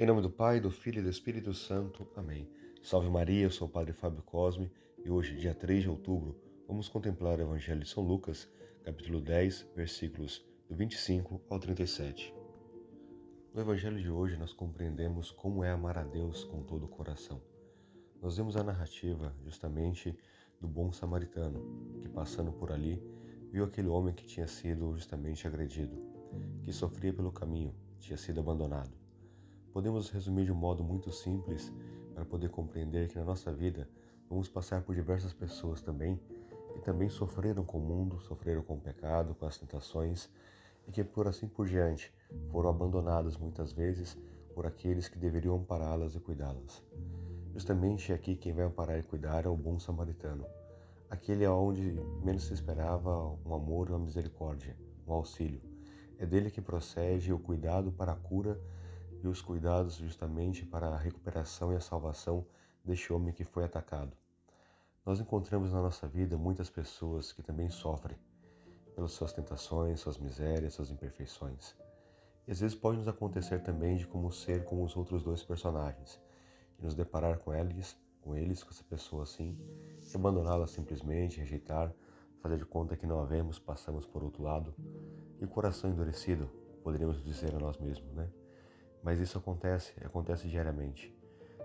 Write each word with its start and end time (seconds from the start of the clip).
Em 0.00 0.06
nome 0.06 0.22
do 0.22 0.30
Pai, 0.30 0.60
do 0.60 0.70
Filho 0.70 1.00
e 1.00 1.02
do 1.02 1.10
Espírito 1.10 1.52
Santo. 1.52 2.08
Amém. 2.16 2.48
Salve 2.82 3.10
Maria, 3.10 3.42
eu 3.42 3.50
sou 3.50 3.68
o 3.68 3.70
Padre 3.70 3.92
Fábio 3.92 4.22
Cosme 4.22 4.72
e 5.04 5.10
hoje, 5.10 5.36
dia 5.36 5.54
3 5.54 5.82
de 5.82 5.90
outubro, 5.90 6.40
vamos 6.66 6.88
contemplar 6.88 7.38
o 7.38 7.42
Evangelho 7.42 7.80
de 7.80 7.88
São 7.90 8.02
Lucas, 8.02 8.50
capítulo 8.82 9.20
10, 9.20 9.72
versículos 9.76 10.42
do 10.70 10.74
25 10.74 11.42
ao 11.50 11.58
37. 11.58 12.34
No 13.52 13.60
Evangelho 13.60 14.00
de 14.00 14.10
hoje, 14.10 14.38
nós 14.38 14.54
compreendemos 14.54 15.30
como 15.30 15.62
é 15.62 15.70
amar 15.70 15.98
a 15.98 16.02
Deus 16.02 16.44
com 16.44 16.62
todo 16.62 16.86
o 16.86 16.88
coração. 16.88 17.38
Nós 18.22 18.38
vemos 18.38 18.56
a 18.56 18.64
narrativa 18.64 19.36
justamente 19.44 20.16
do 20.58 20.66
bom 20.66 20.90
samaritano, 20.90 21.62
que 22.00 22.08
passando 22.08 22.50
por 22.50 22.72
ali, 22.72 23.02
viu 23.52 23.64
aquele 23.64 23.88
homem 23.88 24.14
que 24.14 24.24
tinha 24.24 24.46
sido 24.46 24.94
justamente 24.94 25.46
agredido, 25.46 26.02
que 26.62 26.72
sofria 26.72 27.12
pelo 27.12 27.30
caminho, 27.30 27.74
tinha 27.98 28.16
sido 28.16 28.40
abandonado. 28.40 28.99
Podemos 29.72 30.10
resumir 30.10 30.44
de 30.44 30.52
um 30.52 30.56
modo 30.56 30.82
muito 30.82 31.12
simples 31.12 31.72
para 32.14 32.24
poder 32.24 32.50
compreender 32.50 33.08
que 33.08 33.18
na 33.18 33.24
nossa 33.24 33.52
vida 33.52 33.88
vamos 34.28 34.48
passar 34.48 34.82
por 34.82 34.94
diversas 34.94 35.32
pessoas 35.32 35.80
também 35.80 36.20
que 36.72 36.80
também 36.80 37.08
sofreram 37.08 37.64
com 37.64 37.78
o 37.78 37.80
mundo, 37.80 38.20
sofreram 38.20 38.62
com 38.62 38.74
o 38.74 38.80
pecado, 38.80 39.34
com 39.34 39.46
as 39.46 39.58
tentações 39.58 40.28
e 40.86 40.92
que 40.92 41.02
por 41.04 41.26
assim 41.26 41.48
por 41.48 41.66
diante 41.66 42.12
foram 42.50 42.70
abandonadas 42.70 43.36
muitas 43.36 43.72
vezes 43.72 44.16
por 44.54 44.66
aqueles 44.66 45.08
que 45.08 45.18
deveriam 45.18 45.56
ampará-las 45.56 46.14
e 46.14 46.20
cuidá-las. 46.20 46.82
Justamente 47.52 48.12
aqui 48.12 48.36
quem 48.36 48.52
vai 48.52 48.64
amparar 48.64 48.98
e 48.98 49.02
cuidar 49.02 49.44
é 49.44 49.48
o 49.48 49.56
bom 49.56 49.78
samaritano, 49.78 50.46
aquele 51.08 51.44
aonde 51.44 52.00
menos 52.22 52.44
se 52.44 52.54
esperava 52.54 53.36
um 53.44 53.54
amor 53.54 53.90
uma 53.90 53.98
misericórdia, 53.98 54.76
um 55.06 55.12
auxílio. 55.12 55.60
É 56.18 56.26
dele 56.26 56.50
que 56.50 56.60
procede 56.60 57.32
o 57.32 57.38
cuidado 57.38 57.90
para 57.92 58.12
a 58.12 58.16
cura 58.16 58.60
e 59.22 59.28
os 59.28 59.42
cuidados 59.42 59.96
justamente 59.96 60.64
para 60.64 60.88
a 60.88 60.96
recuperação 60.96 61.72
e 61.72 61.76
a 61.76 61.80
salvação 61.80 62.46
deste 62.84 63.12
homem 63.12 63.32
que 63.32 63.44
foi 63.44 63.64
atacado. 63.64 64.16
Nós 65.04 65.20
encontramos 65.20 65.72
na 65.72 65.80
nossa 65.80 66.06
vida 66.06 66.36
muitas 66.36 66.70
pessoas 66.70 67.32
que 67.32 67.42
também 67.42 67.70
sofrem 67.70 68.16
pelas 68.94 69.12
suas 69.12 69.32
tentações, 69.32 70.00
suas 70.00 70.18
misérias, 70.18 70.74
suas 70.74 70.90
imperfeições. 70.90 71.74
E 72.46 72.52
às 72.52 72.60
vezes 72.60 72.76
pode 72.76 72.98
nos 72.98 73.08
acontecer 73.08 73.62
também 73.62 73.96
de 73.96 74.06
como 74.06 74.30
ser 74.30 74.64
como 74.64 74.84
os 74.84 74.96
outros 74.96 75.22
dois 75.22 75.42
personagens, 75.42 76.20
e 76.78 76.82
nos 76.82 76.94
deparar 76.94 77.38
com 77.38 77.54
eles, 77.54 77.96
com 78.20 78.34
eles, 78.34 78.62
com 78.62 78.70
essa 78.70 78.84
pessoa 78.84 79.22
assim, 79.22 79.58
e 80.12 80.16
abandoná-la 80.16 80.66
simplesmente, 80.66 81.38
rejeitar, 81.40 81.92
fazer 82.42 82.58
de 82.58 82.64
conta 82.64 82.96
que 82.96 83.06
não 83.06 83.20
a 83.20 83.24
vemos, 83.24 83.58
passamos 83.58 84.06
por 84.06 84.22
outro 84.22 84.42
lado, 84.42 84.74
e 85.40 85.44
o 85.44 85.48
coração 85.48 85.90
endurecido, 85.90 86.50
poderíamos 86.82 87.22
dizer 87.22 87.54
a 87.54 87.58
nós 87.58 87.78
mesmos, 87.78 88.12
né? 88.14 88.28
Mas 89.02 89.18
isso 89.18 89.38
acontece, 89.38 89.92
acontece 90.04 90.48
diariamente. 90.48 91.14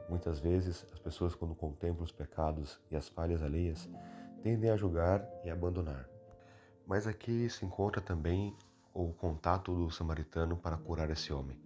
Muitas 0.07 0.39
vezes 0.39 0.85
as 0.93 0.99
pessoas, 0.99 1.35
quando 1.35 1.55
contemplam 1.55 2.03
os 2.03 2.11
pecados 2.11 2.79
e 2.91 2.95
as 2.95 3.09
falhas 3.09 3.41
alheias, 3.41 3.89
tendem 4.43 4.69
a 4.69 4.77
julgar 4.77 5.27
e 5.43 5.49
abandonar. 5.49 6.07
Mas 6.85 7.07
aqui 7.07 7.49
se 7.49 7.65
encontra 7.65 7.99
também 7.99 8.55
o 8.93 9.11
contato 9.11 9.73
do 9.73 9.89
samaritano 9.89 10.55
para 10.55 10.77
curar 10.77 11.09
esse 11.09 11.33
homem. 11.33 11.59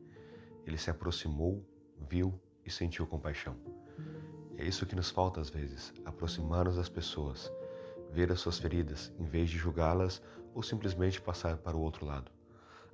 Ele 0.65 0.77
se 0.77 0.89
aproximou, 0.89 1.63
viu 2.09 2.39
e 2.65 2.71
sentiu 2.71 3.05
compaixão. 3.05 3.55
É 4.57 4.63
isso 4.65 4.85
que 4.85 4.95
nos 4.95 5.09
falta 5.09 5.39
às 5.39 5.49
vezes, 5.49 5.93
aproximar-nos 6.05 6.77
das 6.77 6.89
pessoas, 6.89 7.51
ver 8.11 8.31
as 8.31 8.39
suas 8.39 8.57
feridas 8.57 9.11
em 9.19 9.25
vez 9.25 9.49
de 9.49 9.57
julgá-las 9.57 10.21
ou 10.53 10.63
simplesmente 10.63 11.21
passar 11.21 11.57
para 11.57 11.77
o 11.77 11.81
outro 11.81 12.05
lado. 12.05 12.31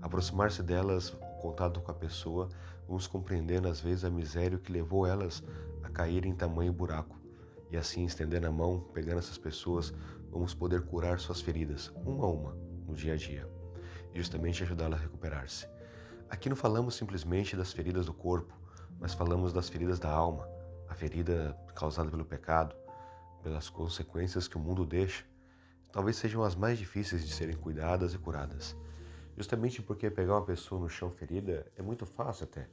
Aproximar-se 0.06 0.62
delas, 0.62 1.10
o 1.10 1.40
contato 1.42 1.82
com 1.82 1.90
a 1.90 1.94
pessoa, 1.96 2.48
vamos 2.88 3.08
compreendendo 3.08 3.68
às 3.68 3.82
vezes 3.82 4.06
a 4.06 4.10
miséria 4.12 4.56
que 4.60 4.72
levou 4.72 5.08
elas 5.08 5.44
a 5.82 5.90
cair 5.90 6.28
em 6.28 6.36
tamanho 6.36 6.72
buraco. 6.72 7.20
E 7.72 7.76
assim, 7.76 8.06
estendendo 8.06 8.46
a 8.46 8.52
mão, 8.52 8.82
pegando 8.94 9.18
essas 9.18 9.40
pessoas, 9.40 9.92
vamos 10.30 10.54
poder 10.54 10.84
curar 10.84 11.20
suas 11.20 11.42
feridas, 11.42 11.92
uma 12.06 12.24
a 12.24 12.30
uma, 12.30 12.56
no 12.88 12.94
dia 12.94 13.14
a 13.14 13.16
dia, 13.18 13.50
e 14.14 14.20
justamente 14.20 14.62
ajudá-la 14.62 14.96
a 14.96 15.00
recuperar-se. 15.00 15.68
Aqui 16.30 16.50
não 16.50 16.56
falamos 16.56 16.94
simplesmente 16.94 17.56
das 17.56 17.74
feridas 17.74 18.06
do 18.06 18.14
corpo, 18.14 18.54
mas 19.00 19.16
falamos 19.16 19.52
das 19.52 19.70
feridas 19.70 19.98
da 19.98 20.12
alma, 20.12 20.48
a 20.88 20.94
ferida 20.94 21.58
causada 21.74 22.12
pelo 22.12 22.24
pecado, 22.26 22.76
pelas 23.42 23.72
consequências 23.72 24.48
que 24.48 24.56
o 24.56 24.60
mundo 24.60 24.86
deixa, 24.86 25.26
talvez 25.92 26.16
sejam 26.16 26.44
as 26.44 26.56
mais 26.56 26.78
difíceis 26.78 27.26
de 27.26 27.34
serem 27.34 27.56
cuidadas 27.56 28.14
e 28.14 28.20
curadas. 28.20 28.78
Justamente 29.36 29.82
porque 29.82 30.10
pegar 30.10 30.36
uma 30.36 30.46
pessoa 30.46 30.80
no 30.80 30.90
chão 30.90 31.12
ferida 31.12 31.70
é 31.76 31.82
muito 31.82 32.06
fácil 32.06 32.46
até. 32.46 32.70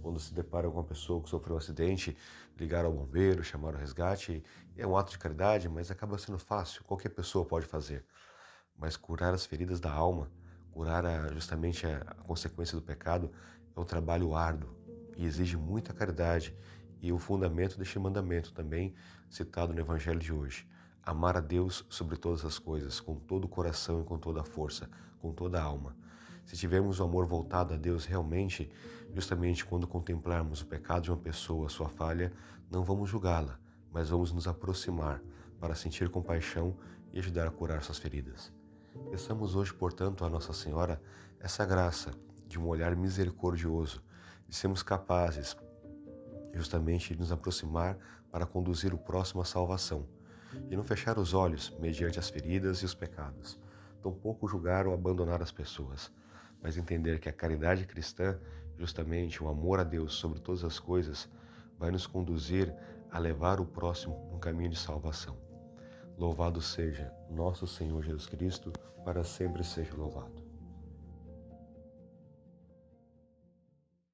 Quando 0.00 0.18
se 0.18 0.32
depara 0.32 0.68
com 0.68 0.78
uma 0.78 0.84
pessoa 0.84 1.22
que 1.22 1.28
sofreu 1.28 1.56
um 1.56 1.58
acidente, 1.58 2.16
ligar 2.56 2.84
ao 2.84 2.92
bombeiro, 2.92 3.44
chamar 3.44 3.74
o 3.74 3.76
resgate, 3.76 4.42
é 4.76 4.86
um 4.86 4.96
ato 4.96 5.12
de 5.12 5.18
caridade, 5.18 5.68
mas 5.68 5.90
acaba 5.90 6.16
sendo 6.16 6.38
fácil, 6.38 6.82
qualquer 6.84 7.10
pessoa 7.10 7.44
pode 7.44 7.66
fazer. 7.66 8.04
Mas 8.76 8.96
curar 8.96 9.34
as 9.34 9.44
feridas 9.44 9.80
da 9.80 9.92
alma, 9.92 10.30
curar 10.70 11.04
a, 11.04 11.28
justamente 11.34 11.86
a, 11.86 11.98
a 11.98 12.14
consequência 12.14 12.78
do 12.78 12.82
pecado, 12.82 13.30
é 13.76 13.80
um 13.80 13.84
trabalho 13.84 14.34
árduo 14.34 14.74
e 15.16 15.26
exige 15.26 15.56
muita 15.56 15.92
caridade 15.92 16.56
e 17.02 17.12
o 17.12 17.18
fundamento 17.18 17.76
deste 17.76 17.98
mandamento 17.98 18.52
também 18.52 18.94
citado 19.28 19.74
no 19.74 19.80
Evangelho 19.80 20.18
de 20.18 20.32
hoje 20.32 20.66
amar 21.08 21.38
a 21.38 21.40
Deus 21.40 21.86
sobre 21.88 22.18
todas 22.18 22.44
as 22.44 22.58
coisas, 22.58 23.00
com 23.00 23.14
todo 23.14 23.46
o 23.46 23.48
coração 23.48 24.02
e 24.02 24.04
com 24.04 24.18
toda 24.18 24.42
a 24.42 24.44
força, 24.44 24.90
com 25.22 25.32
toda 25.32 25.58
a 25.58 25.62
alma. 25.62 25.96
Se 26.44 26.54
tivermos 26.54 27.00
o 27.00 27.02
amor 27.02 27.24
voltado 27.24 27.72
a 27.72 27.78
Deus 27.78 28.04
realmente, 28.04 28.70
justamente 29.14 29.64
quando 29.64 29.86
contemplarmos 29.86 30.60
o 30.60 30.66
pecado 30.66 31.04
de 31.04 31.10
uma 31.10 31.16
pessoa, 31.16 31.70
sua 31.70 31.88
falha, 31.88 32.30
não 32.70 32.84
vamos 32.84 33.08
julgá-la, 33.08 33.58
mas 33.90 34.10
vamos 34.10 34.32
nos 34.32 34.46
aproximar 34.46 35.22
para 35.58 35.74
sentir 35.74 36.10
compaixão 36.10 36.76
e 37.10 37.18
ajudar 37.18 37.46
a 37.46 37.50
curar 37.50 37.82
suas 37.82 37.96
feridas. 37.96 38.52
Peçamos 39.10 39.56
hoje, 39.56 39.72
portanto, 39.72 40.26
a 40.26 40.28
Nossa 40.28 40.52
Senhora 40.52 41.00
essa 41.40 41.64
graça 41.64 42.10
de 42.46 42.60
um 42.60 42.66
olhar 42.66 42.94
misericordioso, 42.94 44.02
de 44.46 44.54
sermos 44.54 44.82
capazes 44.82 45.56
justamente 46.52 47.14
de 47.14 47.20
nos 47.20 47.32
aproximar 47.32 47.96
para 48.30 48.44
conduzir 48.44 48.92
o 48.92 48.98
próximo 48.98 49.40
à 49.40 49.44
salvação 49.46 50.06
e 50.70 50.76
não 50.76 50.84
fechar 50.84 51.18
os 51.18 51.34
olhos 51.34 51.74
mediante 51.78 52.18
as 52.18 52.28
feridas 52.28 52.78
e 52.78 52.84
os 52.84 52.94
pecados, 52.94 53.58
tampouco 54.02 54.48
julgar 54.48 54.86
ou 54.86 54.94
abandonar 54.94 55.42
as 55.42 55.52
pessoas, 55.52 56.10
mas 56.62 56.76
entender 56.76 57.18
que 57.18 57.28
a 57.28 57.32
caridade 57.32 57.86
cristã, 57.86 58.38
justamente 58.76 59.42
o 59.42 59.48
amor 59.48 59.80
a 59.80 59.84
Deus 59.84 60.14
sobre 60.14 60.40
todas 60.40 60.64
as 60.64 60.78
coisas, 60.78 61.28
vai 61.78 61.90
nos 61.90 62.06
conduzir 62.06 62.74
a 63.10 63.18
levar 63.18 63.60
o 63.60 63.66
próximo 63.66 64.28
no 64.32 64.38
caminho 64.38 64.70
de 64.70 64.78
salvação. 64.78 65.36
Louvado 66.16 66.60
seja 66.60 67.12
nosso 67.30 67.66
Senhor 67.66 68.02
Jesus 68.02 68.26
Cristo, 68.26 68.72
para 69.04 69.22
sempre 69.22 69.62
seja 69.62 69.94
louvado. 69.94 70.47